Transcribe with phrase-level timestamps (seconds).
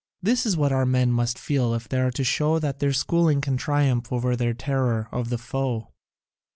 [0.23, 3.39] This is what our men must feel if they are to show that their schooling
[3.39, 5.89] can triumph over their terror of the foe.